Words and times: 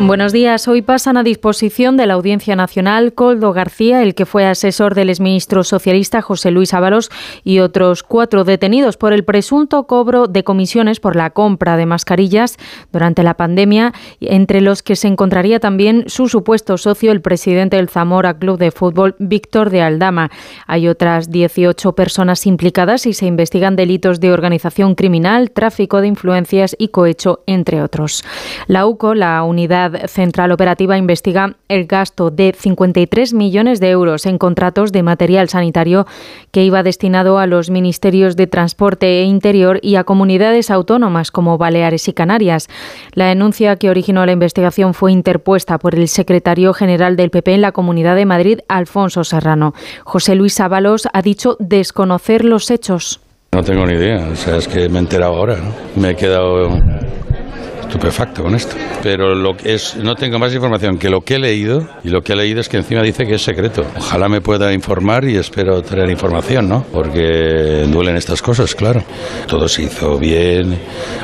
Buenos 0.00 0.32
días. 0.32 0.66
Hoy 0.66 0.82
pasan 0.82 1.16
a 1.16 1.22
disposición 1.22 1.96
de 1.96 2.06
la 2.06 2.14
Audiencia 2.14 2.56
Nacional 2.56 3.14
Coldo 3.14 3.52
García, 3.52 4.02
el 4.02 4.14
que 4.14 4.26
fue 4.26 4.44
asesor 4.44 4.94
del 4.94 5.08
exministro 5.08 5.62
socialista 5.62 6.20
José 6.20 6.50
Luis 6.50 6.74
Ábalos, 6.74 7.10
y 7.44 7.60
otros 7.60 8.02
cuatro 8.02 8.44
detenidos 8.44 8.96
por 8.96 9.12
el 9.12 9.24
presunto 9.24 9.86
cobro 9.86 10.26
de 10.26 10.42
comisiones 10.42 10.98
por 10.98 11.14
la 11.14 11.30
compra 11.30 11.76
de 11.76 11.86
mascarillas 11.86 12.56
durante 12.92 13.22
la 13.22 13.34
pandemia, 13.34 13.94
entre 14.20 14.60
los 14.60 14.82
que 14.82 14.96
se 14.96 15.06
encontraría 15.06 15.60
también 15.60 16.04
su 16.08 16.28
supuesto 16.28 16.76
socio, 16.76 17.12
el 17.12 17.22
presidente 17.22 17.76
del 17.76 17.88
Zamora 17.88 18.36
Club 18.36 18.58
de 18.58 18.72
Fútbol, 18.72 19.14
Víctor 19.20 19.70
de 19.70 19.80
Aldama. 19.80 20.30
Hay 20.66 20.88
otras 20.88 21.30
18 21.30 21.94
personas 21.94 22.46
implicadas 22.46 23.06
y 23.06 23.14
se 23.14 23.26
investigan 23.26 23.76
delitos 23.76 24.20
de 24.20 24.32
organización 24.32 24.96
criminal, 24.96 25.52
tráfico 25.52 26.00
de 26.00 26.08
influencias 26.08 26.74
y 26.78 26.88
cohecho, 26.88 27.42
entre 27.46 27.80
otros. 27.80 28.24
La 28.66 28.86
UCO, 28.86 29.14
la 29.14 29.42
unidad 29.44 29.83
Central 30.06 30.52
Operativa 30.52 30.98
investiga 30.98 31.56
el 31.68 31.86
gasto 31.86 32.30
de 32.30 32.54
53 32.56 33.34
millones 33.34 33.80
de 33.80 33.90
euros 33.90 34.26
en 34.26 34.38
contratos 34.38 34.92
de 34.92 35.02
material 35.02 35.48
sanitario 35.48 36.06
que 36.50 36.64
iba 36.64 36.82
destinado 36.82 37.38
a 37.38 37.46
los 37.46 37.70
ministerios 37.70 38.36
de 38.36 38.46
Transporte 38.46 39.20
e 39.20 39.24
Interior 39.24 39.78
y 39.82 39.96
a 39.96 40.04
comunidades 40.04 40.70
autónomas 40.70 41.30
como 41.30 41.58
Baleares 41.58 42.08
y 42.08 42.12
Canarias. 42.12 42.68
La 43.12 43.26
denuncia 43.26 43.76
que 43.76 43.90
originó 43.90 44.26
la 44.26 44.32
investigación 44.32 44.94
fue 44.94 45.12
interpuesta 45.12 45.78
por 45.78 45.94
el 45.94 46.08
secretario 46.08 46.72
general 46.72 47.16
del 47.16 47.30
PP 47.30 47.54
en 47.54 47.62
la 47.62 47.72
Comunidad 47.72 48.16
de 48.16 48.26
Madrid, 48.26 48.60
Alfonso 48.68 49.24
Serrano. 49.24 49.74
José 50.04 50.34
Luis 50.34 50.60
Ábalos 50.60 51.08
ha 51.12 51.22
dicho 51.22 51.56
desconocer 51.58 52.44
los 52.44 52.70
hechos. 52.70 53.20
No 53.52 53.62
tengo 53.62 53.86
ni 53.86 53.94
idea, 53.94 54.30
o 54.32 54.34
sea, 54.34 54.56
es 54.56 54.66
que 54.66 54.88
me 54.88 54.96
he 54.96 55.02
enterado 55.02 55.34
ahora, 55.36 55.56
Me 55.94 56.10
he 56.10 56.16
quedado 56.16 56.70
estupefacto 57.94 58.42
con 58.42 58.54
esto. 58.54 58.76
Pero 59.02 59.34
lo 59.34 59.56
que 59.56 59.74
es, 59.74 59.96
no 59.96 60.16
tengo 60.16 60.38
más 60.38 60.52
información 60.52 60.98
que 60.98 61.08
lo 61.08 61.20
que 61.20 61.36
he 61.36 61.38
leído, 61.38 61.86
y 62.02 62.08
lo 62.08 62.22
que 62.22 62.32
he 62.32 62.36
leído 62.36 62.60
es 62.60 62.68
que 62.68 62.76
encima 62.76 63.02
dice 63.02 63.24
que 63.24 63.34
es 63.34 63.42
secreto. 63.42 63.84
Ojalá 63.96 64.28
me 64.28 64.40
pueda 64.40 64.72
informar 64.72 65.24
y 65.24 65.36
espero 65.36 65.80
tener 65.82 66.10
información, 66.10 66.68
¿no? 66.68 66.84
Porque 66.92 67.86
duelen 67.88 68.16
estas 68.16 68.42
cosas, 68.42 68.74
claro. 68.74 69.02
Todo 69.46 69.68
se 69.68 69.84
hizo 69.84 70.18
bien 70.18 70.76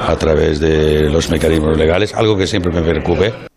a 0.06 0.14
través 0.16 0.60
de 0.60 1.10
los 1.10 1.28
mecanismos 1.30 1.76
legales, 1.76 2.14
algo 2.14 2.36
que 2.36 2.46
siempre 2.46 2.72
me 2.72 2.82
preocupe. 2.82 3.49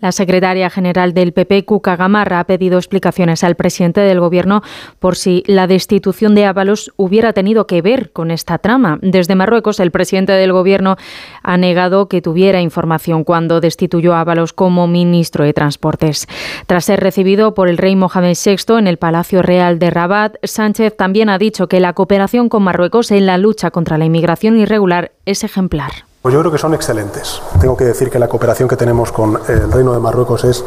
La 0.00 0.12
secretaria 0.12 0.70
general 0.70 1.12
del 1.12 1.32
PP, 1.32 1.64
Cuca 1.66 1.96
Gamarra, 1.96 2.40
ha 2.40 2.44
pedido 2.44 2.78
explicaciones 2.78 3.44
al 3.44 3.54
presidente 3.54 4.00
del 4.00 4.18
Gobierno 4.18 4.62
por 4.98 5.16
si 5.16 5.42
la 5.46 5.66
destitución 5.66 6.34
de 6.34 6.46
Ábalos 6.46 6.92
hubiera 6.96 7.32
tenido 7.32 7.66
que 7.66 7.82
ver 7.82 8.10
con 8.12 8.30
esta 8.30 8.58
trama. 8.58 8.98
Desde 9.02 9.34
Marruecos, 9.34 9.78
el 9.78 9.90
presidente 9.90 10.32
del 10.32 10.52
Gobierno 10.52 10.96
ha 11.42 11.56
negado 11.58 12.08
que 12.08 12.22
tuviera 12.22 12.62
información 12.62 13.24
cuando 13.24 13.60
destituyó 13.60 14.14
a 14.14 14.20
Ábalos 14.20 14.52
como 14.54 14.86
ministro 14.86 15.44
de 15.44 15.52
Transportes. 15.52 16.26
Tras 16.66 16.86
ser 16.86 17.00
recibido 17.00 17.54
por 17.54 17.68
el 17.68 17.76
rey 17.78 17.94
Mohamed 17.94 18.36
VI 18.42 18.78
en 18.78 18.86
el 18.86 18.96
Palacio 18.96 19.42
Real 19.42 19.78
de 19.78 19.90
Rabat, 19.90 20.36
Sánchez 20.42 20.96
también 20.96 21.28
ha 21.28 21.38
dicho 21.38 21.68
que 21.68 21.80
la 21.80 21.92
cooperación 21.92 22.48
con 22.48 22.62
Marruecos 22.62 23.10
en 23.10 23.26
la 23.26 23.36
lucha 23.36 23.70
contra 23.70 23.98
la 23.98 24.06
inmigración 24.06 24.58
irregular 24.58 25.12
es 25.26 25.44
ejemplar. 25.44 26.09
Pues 26.22 26.34
yo 26.34 26.40
creo 26.40 26.52
que 26.52 26.58
son 26.58 26.74
excelentes. 26.74 27.40
Tengo 27.60 27.76
que 27.76 27.84
decir 27.84 28.10
que 28.10 28.18
la 28.18 28.28
cooperación 28.28 28.68
que 28.68 28.76
tenemos 28.76 29.10
con 29.10 29.40
el 29.48 29.72
Reino 29.72 29.94
de 29.94 30.00
Marruecos 30.00 30.44
es 30.44 30.62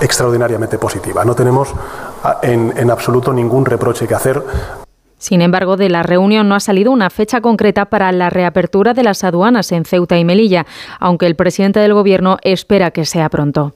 extraordinariamente 0.00 0.78
positiva. 0.78 1.24
No 1.24 1.34
tenemos 1.34 1.74
ah, 2.22 2.38
en, 2.42 2.72
en 2.76 2.90
absoluto 2.90 3.32
ningún 3.32 3.66
reproche 3.66 4.06
que 4.06 4.14
hacer. 4.14 4.42
Sin 5.18 5.42
embargo, 5.42 5.76
de 5.76 5.88
la 5.88 6.02
reunión 6.02 6.48
no 6.48 6.54
ha 6.54 6.60
salido 6.60 6.92
una 6.92 7.10
fecha 7.10 7.40
concreta 7.40 7.86
para 7.86 8.12
la 8.12 8.30
reapertura 8.30 8.94
de 8.94 9.02
las 9.02 9.24
aduanas 9.24 9.72
en 9.72 9.84
Ceuta 9.84 10.18
y 10.18 10.24
Melilla, 10.24 10.66
aunque 10.98 11.26
el 11.26 11.36
presidente 11.36 11.80
del 11.80 11.94
Gobierno 11.94 12.38
espera 12.42 12.90
que 12.90 13.06
sea 13.06 13.28
pronto. 13.30 13.72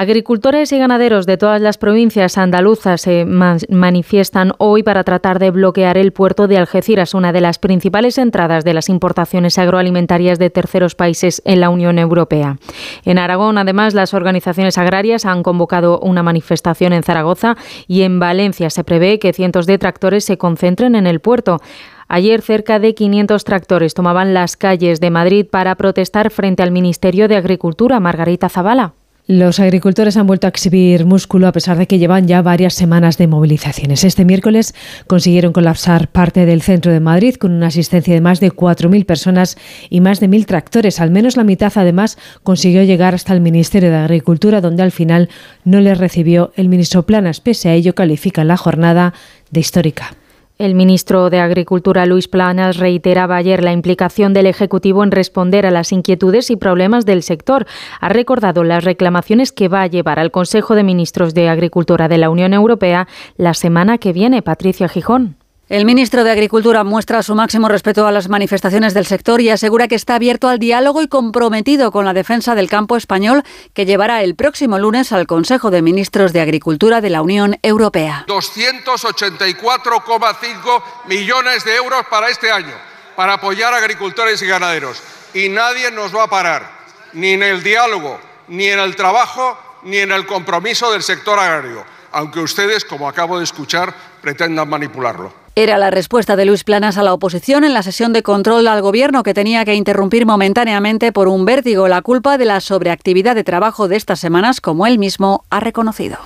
Agricultores 0.00 0.70
y 0.70 0.78
ganaderos 0.78 1.26
de 1.26 1.36
todas 1.36 1.60
las 1.60 1.76
provincias 1.76 2.38
andaluzas 2.38 3.00
se 3.00 3.24
manifiestan 3.24 4.52
hoy 4.58 4.84
para 4.84 5.02
tratar 5.02 5.40
de 5.40 5.50
bloquear 5.50 5.98
el 5.98 6.12
puerto 6.12 6.46
de 6.46 6.56
Algeciras, 6.56 7.14
una 7.14 7.32
de 7.32 7.40
las 7.40 7.58
principales 7.58 8.16
entradas 8.16 8.62
de 8.62 8.74
las 8.74 8.88
importaciones 8.90 9.58
agroalimentarias 9.58 10.38
de 10.38 10.50
terceros 10.50 10.94
países 10.94 11.42
en 11.44 11.60
la 11.60 11.68
Unión 11.68 11.98
Europea. 11.98 12.58
En 13.04 13.18
Aragón, 13.18 13.58
además, 13.58 13.92
las 13.92 14.14
organizaciones 14.14 14.78
agrarias 14.78 15.26
han 15.26 15.42
convocado 15.42 15.98
una 15.98 16.22
manifestación 16.22 16.92
en 16.92 17.02
Zaragoza 17.02 17.56
y 17.88 18.02
en 18.02 18.20
Valencia 18.20 18.70
se 18.70 18.84
prevé 18.84 19.18
que 19.18 19.32
cientos 19.32 19.66
de 19.66 19.78
tractores 19.78 20.24
se 20.24 20.38
concentren 20.38 20.94
en 20.94 21.08
el 21.08 21.18
puerto. 21.18 21.60
Ayer 22.06 22.40
cerca 22.40 22.78
de 22.78 22.94
500 22.94 23.42
tractores 23.42 23.94
tomaban 23.94 24.32
las 24.32 24.56
calles 24.56 25.00
de 25.00 25.10
Madrid 25.10 25.44
para 25.50 25.74
protestar 25.74 26.30
frente 26.30 26.62
al 26.62 26.70
Ministerio 26.70 27.26
de 27.26 27.34
Agricultura. 27.34 27.98
Margarita 27.98 28.48
Zavala. 28.48 28.94
Los 29.30 29.60
agricultores 29.60 30.16
han 30.16 30.26
vuelto 30.26 30.46
a 30.46 30.48
exhibir 30.48 31.04
músculo 31.04 31.48
a 31.48 31.52
pesar 31.52 31.76
de 31.76 31.86
que 31.86 31.98
llevan 31.98 32.26
ya 32.26 32.40
varias 32.40 32.72
semanas 32.72 33.18
de 33.18 33.26
movilizaciones. 33.26 34.02
Este 34.02 34.24
miércoles 34.24 34.74
consiguieron 35.06 35.52
colapsar 35.52 36.08
parte 36.08 36.46
del 36.46 36.62
centro 36.62 36.92
de 36.92 37.00
Madrid 37.00 37.34
con 37.34 37.52
una 37.52 37.66
asistencia 37.66 38.14
de 38.14 38.22
más 38.22 38.40
de 38.40 38.50
4.000 38.50 39.04
personas 39.04 39.58
y 39.90 40.00
más 40.00 40.20
de 40.20 40.30
1.000 40.30 40.46
tractores. 40.46 40.98
Al 40.98 41.10
menos 41.10 41.36
la 41.36 41.44
mitad, 41.44 41.70
además, 41.74 42.16
consiguió 42.42 42.82
llegar 42.84 43.14
hasta 43.14 43.34
el 43.34 43.42
Ministerio 43.42 43.90
de 43.90 43.96
Agricultura, 43.96 44.62
donde 44.62 44.82
al 44.82 44.92
final 44.92 45.28
no 45.62 45.78
les 45.80 45.98
recibió 45.98 46.52
el 46.56 46.70
ministro 46.70 47.04
Planas. 47.04 47.42
Pese 47.42 47.68
a 47.68 47.74
ello, 47.74 47.94
califican 47.94 48.48
la 48.48 48.56
jornada 48.56 49.12
de 49.50 49.60
histórica. 49.60 50.16
El 50.58 50.74
ministro 50.74 51.30
de 51.30 51.38
Agricultura, 51.38 52.04
Luis 52.04 52.26
Planas, 52.26 52.78
reiteraba 52.78 53.36
ayer 53.36 53.62
la 53.62 53.72
implicación 53.72 54.34
del 54.34 54.46
Ejecutivo 54.46 55.04
en 55.04 55.12
responder 55.12 55.64
a 55.66 55.70
las 55.70 55.92
inquietudes 55.92 56.50
y 56.50 56.56
problemas 56.56 57.06
del 57.06 57.22
sector. 57.22 57.64
Ha 58.00 58.08
recordado 58.08 58.64
las 58.64 58.82
reclamaciones 58.82 59.52
que 59.52 59.68
va 59.68 59.82
a 59.82 59.86
llevar 59.86 60.18
al 60.18 60.32
Consejo 60.32 60.74
de 60.74 60.82
Ministros 60.82 61.32
de 61.32 61.48
Agricultura 61.48 62.08
de 62.08 62.18
la 62.18 62.28
Unión 62.28 62.54
Europea 62.54 63.06
la 63.36 63.54
semana 63.54 63.98
que 63.98 64.12
viene. 64.12 64.42
Patricia 64.42 64.88
Gijón. 64.88 65.37
El 65.68 65.84
ministro 65.84 66.24
de 66.24 66.30
Agricultura 66.30 66.82
muestra 66.82 67.22
su 67.22 67.34
máximo 67.34 67.68
respeto 67.68 68.06
a 68.06 68.12
las 68.12 68.30
manifestaciones 68.30 68.94
del 68.94 69.04
sector 69.04 69.42
y 69.42 69.50
asegura 69.50 69.86
que 69.86 69.96
está 69.96 70.14
abierto 70.14 70.48
al 70.48 70.58
diálogo 70.58 71.02
y 71.02 71.08
comprometido 71.08 71.92
con 71.92 72.06
la 72.06 72.14
defensa 72.14 72.54
del 72.54 72.70
campo 72.70 72.96
español 72.96 73.42
que 73.74 73.84
llevará 73.84 74.22
el 74.22 74.34
próximo 74.34 74.78
lunes 74.78 75.12
al 75.12 75.26
Consejo 75.26 75.70
de 75.70 75.82
Ministros 75.82 76.32
de 76.32 76.40
Agricultura 76.40 77.02
de 77.02 77.10
la 77.10 77.20
Unión 77.20 77.58
Europea. 77.62 78.24
284,5 78.28 80.82
millones 81.06 81.64
de 81.64 81.76
euros 81.76 82.06
para 82.08 82.30
este 82.30 82.50
año 82.50 82.74
para 83.14 83.34
apoyar 83.34 83.74
a 83.74 83.76
agricultores 83.76 84.40
y 84.40 84.46
ganaderos. 84.46 85.02
Y 85.34 85.50
nadie 85.50 85.90
nos 85.90 86.16
va 86.16 86.22
a 86.22 86.30
parar, 86.30 86.66
ni 87.12 87.32
en 87.32 87.42
el 87.42 87.62
diálogo, 87.62 88.18
ni 88.48 88.68
en 88.68 88.80
el 88.80 88.96
trabajo, 88.96 89.58
ni 89.82 89.98
en 89.98 90.12
el 90.12 90.24
compromiso 90.24 90.90
del 90.92 91.02
sector 91.02 91.38
agrario, 91.38 91.84
aunque 92.12 92.40
ustedes, 92.40 92.86
como 92.86 93.06
acabo 93.06 93.36
de 93.36 93.44
escuchar, 93.44 93.94
pretendan 94.22 94.66
manipularlo. 94.66 95.46
Era 95.58 95.76
la 95.76 95.90
respuesta 95.90 96.36
de 96.36 96.44
Luis 96.44 96.62
Planas 96.62 96.98
a 96.98 97.02
la 97.02 97.12
oposición 97.12 97.64
en 97.64 97.74
la 97.74 97.82
sesión 97.82 98.12
de 98.12 98.22
control 98.22 98.68
al 98.68 98.80
gobierno 98.80 99.24
que 99.24 99.34
tenía 99.34 99.64
que 99.64 99.74
interrumpir 99.74 100.24
momentáneamente 100.24 101.10
por 101.10 101.26
un 101.26 101.44
vértigo 101.44 101.88
la 101.88 102.00
culpa 102.00 102.38
de 102.38 102.44
la 102.44 102.60
sobreactividad 102.60 103.34
de 103.34 103.42
trabajo 103.42 103.88
de 103.88 103.96
estas 103.96 104.20
semanas, 104.20 104.60
como 104.60 104.86
él 104.86 105.00
mismo 105.00 105.44
ha 105.50 105.58
reconocido. 105.58 106.18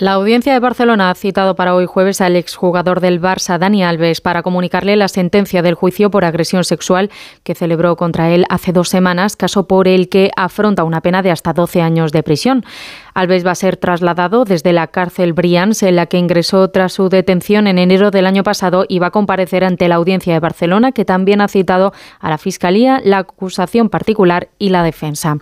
La 0.00 0.12
audiencia 0.12 0.52
de 0.52 0.60
Barcelona 0.60 1.10
ha 1.10 1.14
citado 1.16 1.56
para 1.56 1.74
hoy 1.74 1.84
jueves 1.86 2.20
al 2.20 2.36
exjugador 2.36 3.00
del 3.00 3.20
Barça, 3.20 3.58
Dani 3.58 3.82
Alves, 3.82 4.20
para 4.20 4.44
comunicarle 4.44 4.94
la 4.94 5.08
sentencia 5.08 5.60
del 5.60 5.74
juicio 5.74 6.08
por 6.08 6.24
agresión 6.24 6.62
sexual 6.62 7.10
que 7.42 7.56
celebró 7.56 7.96
contra 7.96 8.30
él 8.30 8.44
hace 8.48 8.70
dos 8.70 8.90
semanas, 8.90 9.34
caso 9.34 9.66
por 9.66 9.88
el 9.88 10.08
que 10.08 10.30
afronta 10.36 10.84
una 10.84 11.00
pena 11.00 11.20
de 11.20 11.32
hasta 11.32 11.52
12 11.52 11.82
años 11.82 12.12
de 12.12 12.22
prisión. 12.22 12.64
Alves 13.12 13.44
va 13.44 13.50
a 13.50 13.56
ser 13.56 13.76
trasladado 13.76 14.44
desde 14.44 14.72
la 14.72 14.86
cárcel 14.86 15.32
Brians, 15.32 15.82
en 15.82 15.96
la 15.96 16.06
que 16.06 16.18
ingresó 16.18 16.68
tras 16.68 16.92
su 16.92 17.08
detención 17.08 17.66
en 17.66 17.78
enero 17.78 18.12
del 18.12 18.26
año 18.26 18.44
pasado, 18.44 18.84
y 18.88 19.00
va 19.00 19.08
a 19.08 19.10
comparecer 19.10 19.64
ante 19.64 19.88
la 19.88 19.96
audiencia 19.96 20.32
de 20.32 20.38
Barcelona, 20.38 20.92
que 20.92 21.04
también 21.04 21.40
ha 21.40 21.48
citado 21.48 21.92
a 22.20 22.30
la 22.30 22.38
Fiscalía, 22.38 23.00
la 23.02 23.18
acusación 23.18 23.88
particular 23.88 24.48
y 24.60 24.68
la 24.68 24.84
defensa. 24.84 25.38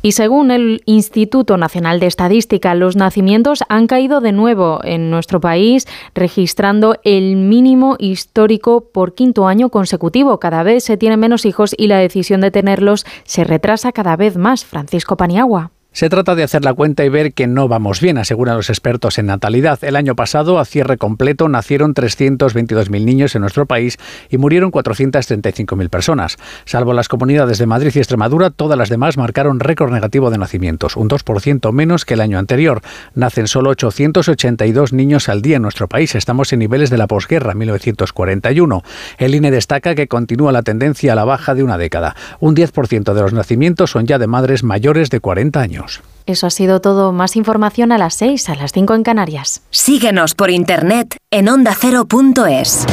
Y 0.00 0.12
según 0.12 0.50
el 0.52 0.82
Instituto 0.86 1.56
Nacional 1.56 1.98
de 1.98 2.06
Estadística, 2.06 2.74
los 2.74 2.94
nacimientos 2.94 3.64
han 3.68 3.88
caído 3.88 4.20
de 4.20 4.32
nuevo 4.32 4.80
en 4.84 5.10
nuestro 5.10 5.40
país, 5.40 5.86
registrando 6.14 6.96
el 7.02 7.34
mínimo 7.36 7.96
histórico 7.98 8.92
por 8.92 9.14
quinto 9.14 9.48
año 9.48 9.70
consecutivo. 9.70 10.38
Cada 10.38 10.62
vez 10.62 10.84
se 10.84 10.96
tienen 10.96 11.18
menos 11.18 11.44
hijos 11.44 11.74
y 11.76 11.88
la 11.88 11.98
decisión 11.98 12.40
de 12.40 12.52
tenerlos 12.52 13.06
se 13.24 13.42
retrasa 13.42 13.90
cada 13.90 14.16
vez 14.16 14.36
más. 14.36 14.64
Francisco 14.64 15.16
Paniagua. 15.16 15.72
Se 15.98 16.08
trata 16.08 16.36
de 16.36 16.44
hacer 16.44 16.64
la 16.64 16.74
cuenta 16.74 17.04
y 17.04 17.08
ver 17.08 17.32
que 17.32 17.48
no 17.48 17.66
vamos 17.66 18.00
bien, 18.00 18.18
aseguran 18.18 18.56
los 18.56 18.70
expertos 18.70 19.18
en 19.18 19.26
natalidad. 19.26 19.82
El 19.82 19.96
año 19.96 20.14
pasado, 20.14 20.60
a 20.60 20.64
cierre 20.64 20.96
completo, 20.96 21.48
nacieron 21.48 21.92
322.000 21.92 23.04
niños 23.04 23.34
en 23.34 23.40
nuestro 23.40 23.66
país 23.66 23.98
y 24.30 24.38
murieron 24.38 24.70
435.000 24.70 25.88
personas. 25.88 26.36
Salvo 26.66 26.92
las 26.92 27.08
comunidades 27.08 27.58
de 27.58 27.66
Madrid 27.66 27.90
y 27.96 27.98
Extremadura, 27.98 28.50
todas 28.50 28.78
las 28.78 28.90
demás 28.90 29.16
marcaron 29.16 29.58
récord 29.58 29.92
negativo 29.92 30.30
de 30.30 30.38
nacimientos, 30.38 30.96
un 30.96 31.08
2% 31.08 31.72
menos 31.72 32.04
que 32.04 32.14
el 32.14 32.20
año 32.20 32.38
anterior. 32.38 32.80
Nacen 33.16 33.48
solo 33.48 33.70
882 33.70 34.92
niños 34.92 35.28
al 35.28 35.42
día 35.42 35.56
en 35.56 35.62
nuestro 35.62 35.88
país. 35.88 36.14
Estamos 36.14 36.52
en 36.52 36.60
niveles 36.60 36.90
de 36.90 36.98
la 36.98 37.08
posguerra, 37.08 37.54
1941. 37.54 38.84
El 39.18 39.34
INE 39.34 39.50
destaca 39.50 39.96
que 39.96 40.06
continúa 40.06 40.52
la 40.52 40.62
tendencia 40.62 41.14
a 41.14 41.16
la 41.16 41.24
baja 41.24 41.56
de 41.56 41.64
una 41.64 41.76
década. 41.76 42.14
Un 42.38 42.54
10% 42.54 43.14
de 43.14 43.20
los 43.20 43.32
nacimientos 43.32 43.90
son 43.90 44.06
ya 44.06 44.18
de 44.18 44.28
madres 44.28 44.62
mayores 44.62 45.10
de 45.10 45.18
40 45.18 45.60
años. 45.60 45.87
Eso 46.26 46.46
ha 46.46 46.50
sido 46.50 46.80
todo. 46.80 47.12
Más 47.12 47.36
información 47.36 47.92
a 47.92 47.98
las 47.98 48.14
6, 48.14 48.50
a 48.50 48.54
las 48.54 48.72
5 48.72 48.94
en 48.94 49.02
Canarias. 49.02 49.62
Síguenos 49.70 50.34
por 50.34 50.50
internet 50.50 51.16
en 51.30 51.48
ondacero.es. 51.48 52.86